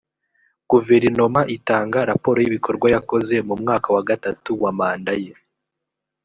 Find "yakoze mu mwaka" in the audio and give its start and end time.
2.95-3.87